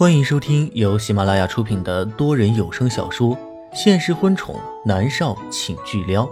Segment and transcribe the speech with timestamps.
[0.00, 3.36] 欢迎收听由喜马拉雅出品的多人有声小说
[3.74, 6.24] 《现实婚宠男少请巨撩》，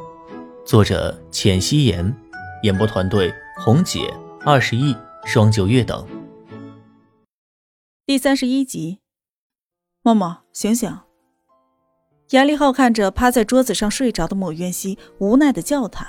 [0.65, 2.17] 作者：浅汐颜，
[2.63, 4.11] 演播团队：红姐、
[4.41, 4.97] 二十亿、
[5.27, 6.03] 双九月等。
[8.07, 9.01] 第三十一集，
[10.01, 10.91] 默默醒醒！
[12.31, 16.09] 严立浩看着趴在桌子上睡着的莫渊熙，无奈的叫他。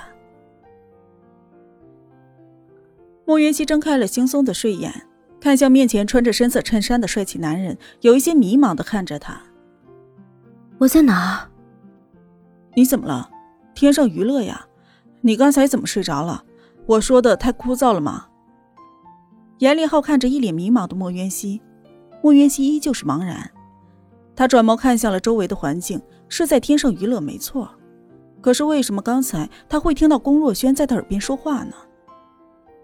[3.26, 5.09] 莫渊熙睁开了惺忪的睡眼。
[5.40, 9.40] 看向面前穿着深色衬衫的帅气男人，有一些迷茫的看着他。
[10.78, 11.48] 我在哪？
[12.74, 13.30] 你怎么了？
[13.74, 14.66] 天上娱乐呀？
[15.22, 16.44] 你刚才怎么睡着了？
[16.86, 18.26] 我说的太枯燥了吗？
[19.58, 21.60] 严立浩看着一脸迷茫的莫渊熙，
[22.22, 23.50] 莫渊熙依旧是茫然。
[24.36, 27.70] 他转眸看向了周围的环境，是在天上娱乐没错，
[28.40, 31.74] 可是为什么刚才他会听到龚若轩在他耳边说话呢？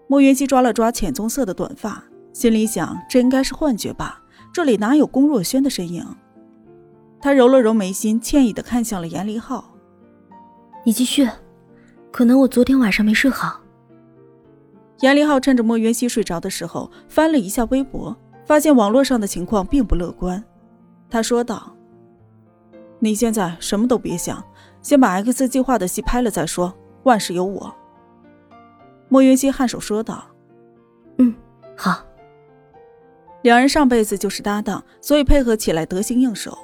[0.07, 2.03] 莫渊熙抓了抓浅棕色的短发。
[2.37, 4.21] 心里想，这应该是幻觉吧？
[4.53, 6.05] 这里哪有龚若轩的身影？
[7.19, 9.73] 他揉了揉眉心，歉意的看向了严离浩
[10.85, 11.27] ：“你继续，
[12.11, 13.59] 可能我昨天晚上没睡好。”
[15.01, 20.43] 严离浩趁着莫云熙睡着的时候，翻了一下微博，发现网络上的情况并不乐观。
[21.09, 21.75] 他说道
[23.01, 24.43] ：“你现在什么都别想，
[24.83, 27.73] 先把 X 计划的戏拍了再说，万事有我。”
[29.09, 30.23] 莫云熙颔首说道
[31.17, 31.33] ：“嗯，
[31.75, 31.99] 好。”
[33.47, 36.57] 两人上辈子就是搭档，所以配合起来得心应手。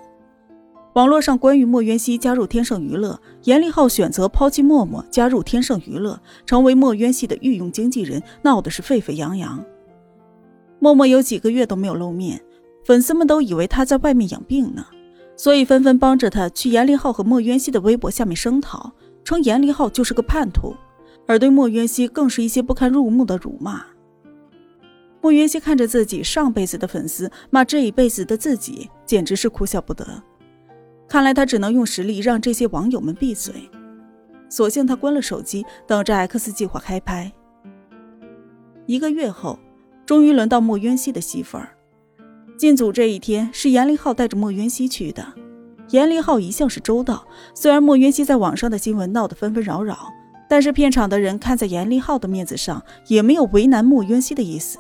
[0.96, 9.64] 网络上关于莫渊熙加入天盛娱乐，严立浩选择抛弃默默加入天盛娱乐，成为莫渊熙的御用经纪人，闹得是沸沸扬扬。
[10.80, 12.44] 默默有几个月都没有露面，
[12.84, 14.86] 粉丝们都以为他在外面养病呢，
[15.38, 18.92] 所以纷纷帮着他去严立浩和莫渊熙的微博下面声讨，
[19.24, 20.76] 称严立浩就是个叛徒，
[21.30, 23.86] 而对莫渊熙更是一些不堪入目的辱骂。
[25.24, 30.06] 莫云熙看着自己上辈子的粉丝骂这一辈子的自己，简直是哭笑不得。
[31.08, 33.54] 看来他只能用实力让这些网友们闭嘴。
[34.50, 37.32] 索性他关了手机，等着 X 计划开拍。
[38.86, 39.58] 一个月后，
[40.06, 41.70] 终于轮到莫渊熙的媳妇儿。
[42.58, 45.26] 进组这一天是严立浩带着莫渊熙去的。
[45.92, 50.10] 严立浩一向是周到，虽然莫渊熙在网上的新闻闹得纷纷扰扰，
[50.50, 54.80] 但是片场的人看在严立浩的面子上，也没有为难莫渊熙的意思。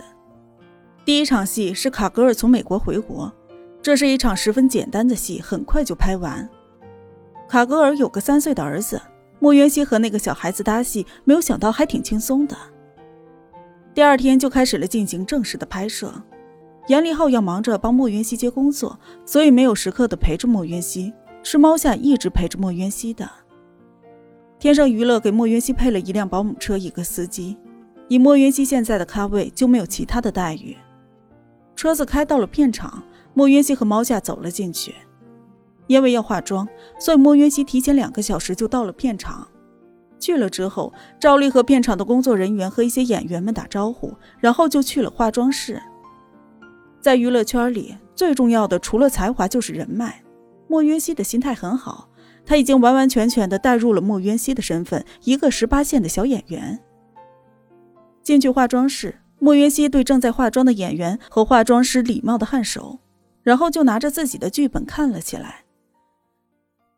[1.06, 3.30] 第一场戏是卡格尔从美国回国，
[3.81, 6.50] 这是一场十分简单的戏，很快就拍完。
[7.50, 9.02] 卡格尔有个三岁的儿子，
[9.40, 12.56] 莫元熙和那个小孩子搭戏，没有想到还挺轻松的。
[13.94, 16.14] 第二天就开始了进行正式的拍摄，
[16.88, 21.12] 严立浩要忙着帮莫元熙接工作，所以没有时刻的陪着莫元熙，
[21.44, 23.30] 是猫夏一直陪着莫元熙的。
[24.58, 27.58] 天上娱乐给莫元熙配了一辆保姆车，一个司机，
[28.08, 30.78] 以莫渊熙现在的咖位，就没有其他的待遇。
[31.83, 34.95] 车子开到了片场，莫渊熙和猫夏走了进去。
[35.88, 36.66] 因为要化妆，
[36.97, 39.45] 所以莫渊熙提前两个小时就到了片场。
[40.17, 45.83] 去了之后，赵丽和片场的工作人员和一些演员们打招呼，然后就去了化妆室。
[47.01, 50.23] 在娱乐圈里，最重要的除了才华就是人脉。
[50.69, 52.07] 莫渊熙的心态很好，
[52.45, 56.79] 他已经完完全全的带入了莫渊熙的身份，一个十八线的小演员。
[58.22, 59.16] 进去化妆室。
[59.43, 62.99] 莫渊熙对正在化妆的演员和化妆师礼貌的颔首，
[63.41, 65.65] 然后就拿着自己的剧本看了起来。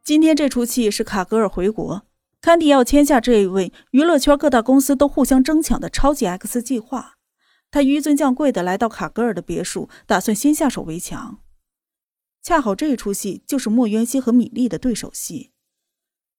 [0.03, 2.06] 今天这出戏是卡格尔回国，
[2.41, 7.16] 坎迪要签下这一位娱乐圈各大公司都互相争抢的超级 X 计划。
[7.72, 11.39] 他纡尊降贵的来到卡格尔的别墅，打算先下手为强。
[12.44, 15.51] 恰好这一出戏就是莫渊熙和米粒的对手戏。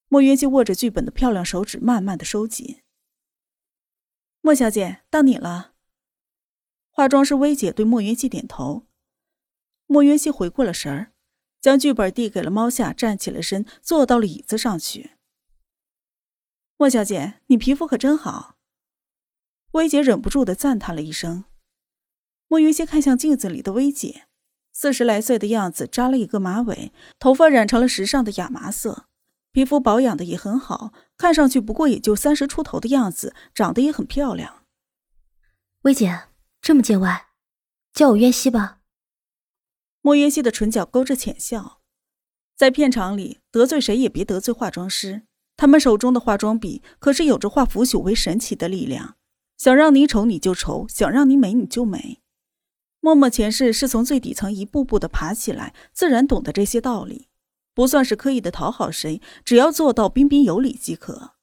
[0.09, 2.77] 莫渊熙握着剧本的漂亮手指慢慢的收紧。
[4.41, 5.73] 莫小姐，到你了。
[6.97, 8.87] 化妆师薇姐对莫云熙点头，
[9.85, 11.13] 莫云熙回过了神儿，
[11.61, 15.11] 将剧本递给了猫夏，站起了身，坐到了椅子上去。
[16.79, 18.57] 莫小姐，你皮肤可真好。
[19.73, 21.45] 薇姐忍不住的赞叹了一声。
[22.49, 24.23] 莫云熙看向镜子里的薇姐，
[24.73, 29.05] 四十来岁的样子，扎了一个马尾，头发染成了时尚的亚麻色，
[29.53, 34.65] 皮肤保养的也很好，看上去不过也就三十出头的样子，长得也很漂亮。
[35.83, 36.29] 薇姐。
[36.67, 37.29] 这么见外，
[37.93, 38.81] 叫我渊熙吧。
[40.01, 41.81] 莫渊熙的唇角勾着浅笑，
[42.57, 45.23] 在片场里得罪谁也别得罪化妆师，
[45.57, 49.15] 他们手中的化妆笔可是有着化腐朽为神奇的力量，
[49.57, 52.21] 想让你丑你就丑，想让你美你就美。
[52.99, 57.29] 默默前世是从最底层一步步的爬起来，自然懂得这些道理，
[57.75, 61.35] 不算是刻意的讨好谁，只要做到彬彬有礼即可。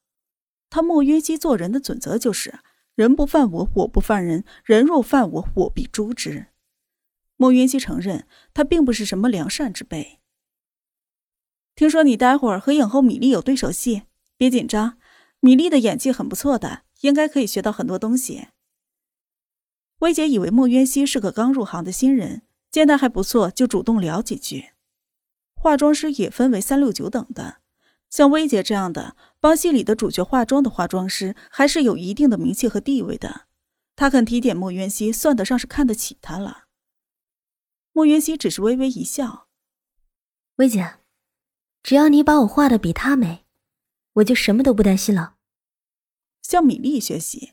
[0.68, 2.58] 他莫渊熙做人的准则就是。
[2.94, 6.46] 人不犯我，我不犯人；人若犯我，我必诛之。
[7.36, 10.20] 莫渊熙承认，他并不是什么良善之辈。
[11.74, 14.02] 听说你待会儿和影后米粒有对手戏，
[14.36, 14.96] 别紧张。
[15.40, 18.46] 米粒的演技很不错的，应该可以学到很多东西。
[19.98, 24.70] 薇姐以为莫渊熙是个刚入行的新人，见他还不错，就主动聊几句。
[25.54, 27.56] 化妆师也分为三六九等的，
[28.08, 33.42] 像薇姐这样的帮戏里的主角化妆的化妆师，还是有一定的名气和地位的。
[33.94, 36.64] 他肯提点莫渊熙，算得上是看得起他了。
[37.92, 39.48] 莫渊熙只是微微一笑
[40.56, 40.94] ：“薇姐。”
[41.84, 43.44] 只要你把我画的比她美，
[44.14, 45.34] 我就什么都不担心了。
[46.40, 47.52] 向米粒学习，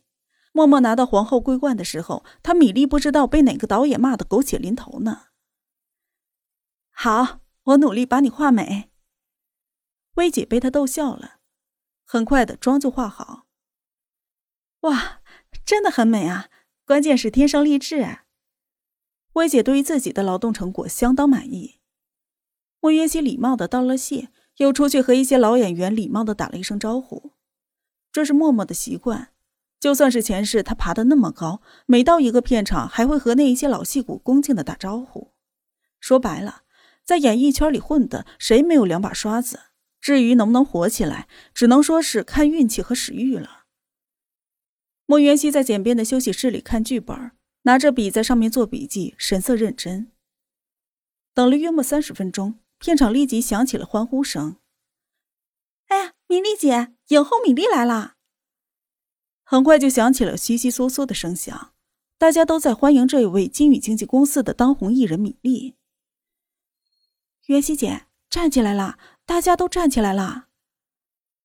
[0.54, 5.24] 默默拿到皇后桂冠的时候，他米粒不知道被哪个导演骂的狗血淋头呢。
[6.92, 8.90] 好，我努力把你画美。
[10.14, 11.41] 薇姐被他逗笑了，
[12.12, 13.46] 很快的妆就化好。
[14.82, 15.22] 哇，
[15.66, 16.50] 真的很美啊！
[16.86, 18.02] 关键是天生丽质。
[18.02, 18.26] 啊
[19.32, 21.80] 薇姐对于自己的劳动成果相当满意。
[22.82, 24.28] 莫渊熙礼貌的道了谢，
[24.58, 27.32] 又出去和一些老演员礼貌的打了一声招呼。
[28.12, 29.30] 这是默默的习惯，
[29.80, 35.32] 就算是前世他爬得那么高，每到一个片场还会和那一些老戏骨恭敬的打招呼。
[36.02, 36.64] 说白了，
[37.06, 39.62] 在演艺圈里混的，谁没有两把刷子？
[40.02, 43.66] 至于能不能火起来，只能说是看运气和时运了。
[45.06, 47.32] 莫元熙在简便的休息室里看剧本，
[47.62, 50.12] 拿着笔在上面做笔记，神色认真。
[51.34, 52.60] 等了约莫三十分钟。
[52.82, 54.58] 片场立即响起了欢呼声。
[55.86, 58.16] 哎呀，米粒姐，影后米粒来啦！
[59.44, 61.76] 很快就响起了悉悉嗦嗦的声响，
[62.18, 65.76] 大家都在欢迎这位金宇经纪公司的当红艺人米粒。
[67.46, 68.98] 袁熙姐，站起来啦！
[69.26, 70.50] 大家都站起来啦！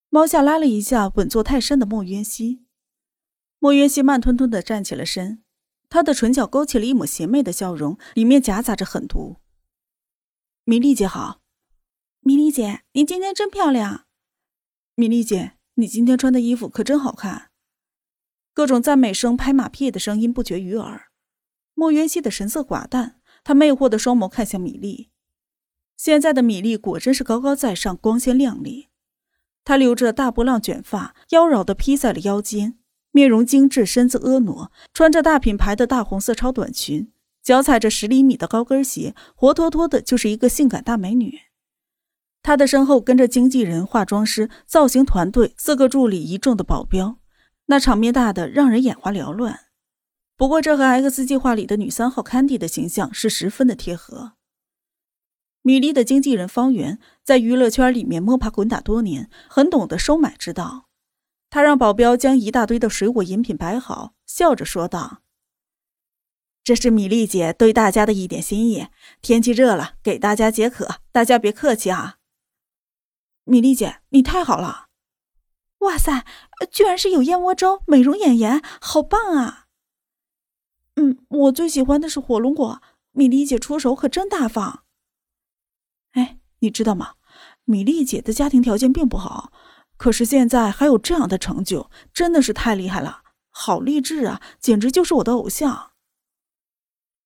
[0.09, 2.65] 猫夏拉了一下稳坐泰山的莫渊熙，
[3.59, 5.43] 莫渊熙慢吞吞的站起了身，
[5.89, 9.37] 他的唇角勾起了一抹邪魅的笑容，里面夹杂着狠毒。
[10.65, 11.43] 米莉姐好，
[12.21, 14.07] 米莉姐，你今天真漂亮。
[14.95, 17.51] 米莉姐，你今天穿的衣服可真好看。
[18.53, 21.11] 各种赞美声、拍马屁的声音不绝于耳。
[21.75, 25.11] 莫渊熙的神色寡淡，他魅惑的双眸看向米莉。
[25.97, 28.89] 现在的米粒果真是高高在上、光鲜亮丽。
[29.65, 32.79] 她留着大波浪卷发，妖娆的披在了腰间，
[33.11, 37.11] 面容精致，身子婀娜，穿着大品牌的大红色超短裙。
[37.43, 41.41] 脚踩着十厘米的高跟鞋，活脱脱的就是一个性感大美女。
[42.43, 47.19] 她的身后跟着经纪人、化妆师、造型团队、四个助理一众的保镖，
[47.67, 49.61] 那场面大的让人眼花缭乱。
[50.37, 54.33] 不过，这和 X 计划里的女三号 Candy 的形象是十分的贴合。
[55.67, 60.87] 米莉的经纪人方圆在娱乐圈里面摸爬滚打多年，很懂得收买之道。
[61.51, 65.23] 他让保镖将一大堆的水果饮品摆好，笑着说道。
[66.63, 68.87] 这是米粒姐对大家的一点心意。
[69.21, 72.19] 天气热了，给大家解渴，大家别客气啊。
[73.43, 74.87] 米粒姐，你太好了！
[75.79, 76.25] 哇塞，
[76.71, 79.65] 居然是有燕窝粥、美容眼盐，好棒啊！
[80.95, 82.81] 嗯，我最喜欢的是火龙果。
[83.11, 84.85] 米粒姐出手可真大方。
[86.61, 87.15] 你知道吗？
[87.65, 89.53] 米粒姐的家庭条件并不好，
[89.97, 94.41] 可是现在还有这样的成就，真的是太厉害了，好励志啊！
[94.61, 95.93] 简直就是我的偶像。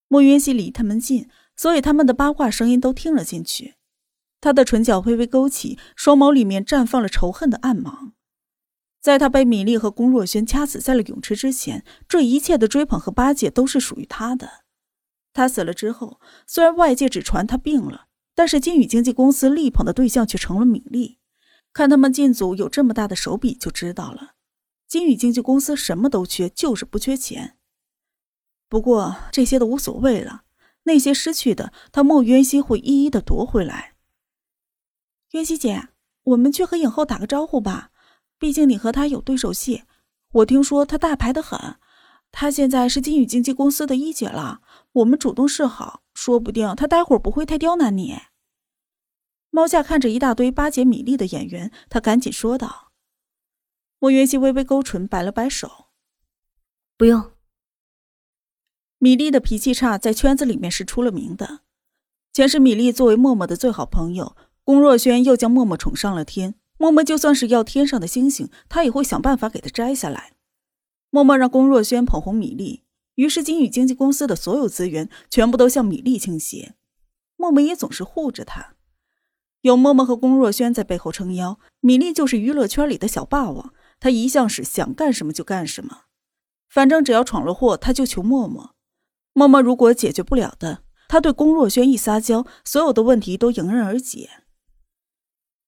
[0.08, 3.74] 莫云熙离他们近，所以他们的八卦声音都听了进去。
[4.40, 8.14] 他的唇角微微勾起，双眸里面绽放了仇恨的暗芒。
[9.00, 14.64] 在他被米粒和龚若轩掐死在了泳池之前，这一切的追捧和巴结都是属于他的。
[15.32, 18.06] 他死了之后，虽然外界只传他病了，
[18.40, 21.18] 但是金宇经纪公司力捧的对象却成了米粒。
[21.74, 24.30] 看他们进组有这么大的手笔，就知道了。
[24.88, 27.58] 金宇经纪公司什么都缺，就是不缺钱。
[28.66, 30.44] 不过这些都无所谓了，
[30.84, 33.92] 那些失去的，他莫渊熙会一一的夺回来。
[35.32, 35.88] 渊熙姐，
[36.22, 37.90] 我们去和影后打个招呼吧，
[38.38, 39.82] 毕竟你和他有对手戏。
[40.32, 41.76] 我听说他大牌的很，
[42.32, 44.62] 他现在是金宇经纪公司的一姐了。
[44.92, 48.18] 我们主动示好，说不定他待会儿不会太刁难你。
[49.50, 52.92] 猫夏看着一大堆巴结米粒的演员，他赶紧说道。
[53.98, 55.86] 莫云熙微微勾唇，摆了摆手，
[56.96, 57.32] 不用。
[58.98, 61.60] 米粒的脾气差，在圈子里面是出了名的。
[62.32, 66.54] 前世米粒作为默默的最好朋友，龚若轩又将默默宠上了天。
[66.78, 70.32] 默默就算是要天上的星星，他也会想办法给他摘下来。
[71.10, 72.84] 默默让龚若轩捧红米粒，
[73.16, 76.76] 于是金宇经纪公司的所有资源全部都向米粒倾斜。
[77.36, 78.76] 默默也总是护着他，
[79.62, 83.74] 有默默和龚若轩在背后撑腰，米粒就是娱乐圈里的小霸王。
[83.98, 86.04] 他一向是想干什么就干什么，
[86.70, 88.74] 反正只要闯了祸，他就求默默。
[89.34, 94.30] 默默如果解决不了的，他对龚若轩一撒娇，所有的问题都迎刃而解。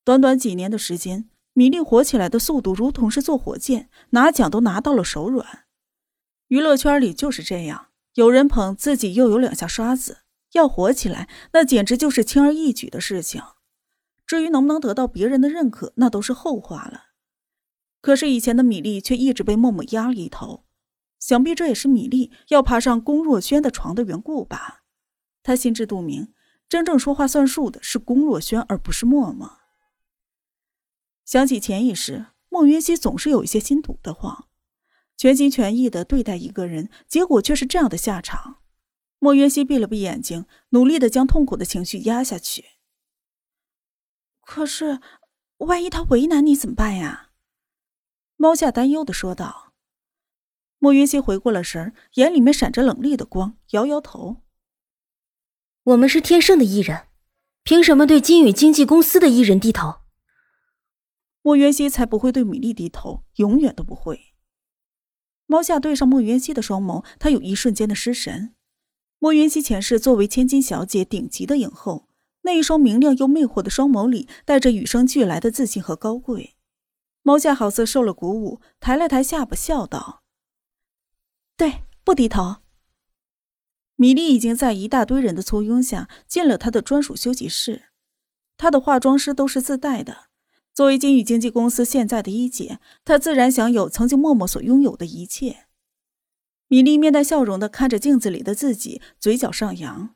[0.02, 5.64] 短短几年的时间，米粒火起来的速度如同是坐火箭，拿奖都拿到了手软。
[6.48, 10.22] 娱乐圈里就是这样，有人捧，自己又有两下刷子，
[10.52, 13.42] 要火起来，那简直就是轻而易举的事情。
[14.32, 17.08] 至于能不能得到别人的认可，那都是后话了。
[18.00, 20.64] 可是以前的米粒却一直被默默压了一头，
[21.18, 24.84] 想必这也是米粒要爬上龚若轩的床的缘故吧。
[25.42, 26.32] 他心知肚明，
[26.66, 29.58] 真正说话算数的是龚若轩，而不是默默。
[31.26, 34.46] 想起前一时，莫云熙总是有一些心堵得慌，
[35.18, 38.62] 全心全意的对待一个人，结果却是这样的下场。
[39.18, 42.64] 莫云熙闭了闭眼睛，努力的将痛苦的情绪压下去。
[44.54, 45.00] 可是，
[45.56, 47.30] 万一他为难你怎么办呀？
[48.36, 49.72] 猫夏担忧的说道。
[50.78, 54.42] 莫云溪回过了神眼里面闪着冷厉的光，摇摇头
[55.84, 57.06] ：“我们是天盛的艺人，
[57.62, 60.02] 凭什么对金宇经纪公司的艺人低头？”
[61.40, 64.34] 莫云溪才不会对米粒低头，永远都不会。
[65.46, 68.54] 猫夏对上莫云溪的双眸，他有一瞬间的失神。
[69.18, 72.10] 莫云溪前世作为千金小姐顶级的影后，
[72.42, 76.56] 那一双明亮又魅惑的双眸里带着与生俱来的自信和高贵。
[77.22, 80.24] 猫夏好似受了鼓舞，抬了抬下巴，笑道
[81.56, 82.56] ：“对，不低头。”
[83.96, 87.90] 米粒已经在一大堆人的簇拥下进了他的专属休息室，
[88.56, 90.30] 他的化妆师都是自带的。
[90.74, 95.66] 作为金宇经纪公司现在的一姐，她自然享有曾经默默所拥有的一切。
[96.66, 100.14] 米粒面带笑容的看着镜子里的自己，嘴角上扬。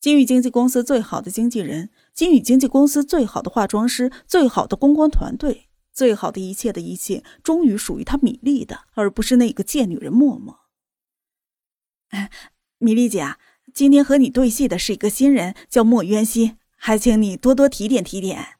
[0.00, 10.60] 金宇经纪公司最好的经纪人，金宇经纪公司最好的化妆师，最好的公关团队，最好的一切的一切，终于属于他米粒的，而不是那个贱女人默默。
[12.78, 13.34] 米粒姐，
[13.74, 18.58] 今天和你对戏的是一个新人，叫莫渊熙，还请你多多提点提点。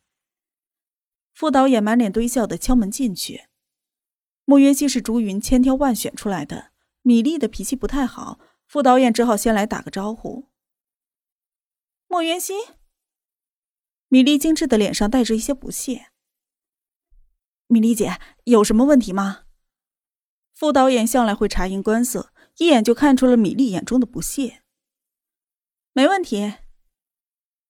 [1.33, 3.45] 副导演满脸堆笑的敲门进去。
[4.45, 10.49] 莫渊熙是朱云千挑万选出来的，米粒的脾气不太好，副导演只好先来打个招呼。
[12.11, 12.55] 莫元熙，
[14.09, 16.07] 米粒精致的脸上带着一些不屑。
[17.67, 19.43] 米粒姐，有什么问题吗？
[20.55, 24.63] 副导演向来会察言观色，一眼就看出了米粒眼中的不屑。
[25.93, 26.55] 没问题。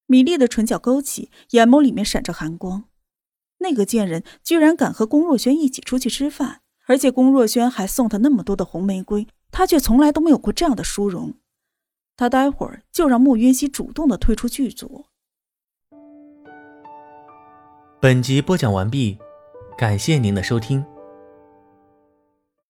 [0.07, 2.88] 米粒的唇角勾起，眼眸里面闪着寒光。
[3.59, 11.35] 那个贱人居然敢和龚若轩一起出去吃饭，而且龚若轩还送他那么多的红玫瑰，他却从来都没有过这样的殊荣。
[12.18, 15.06] 他待会儿就让穆云熙主动的退出剧组。
[18.00, 19.16] 本集播讲完毕，
[19.78, 20.84] 感谢您的收听。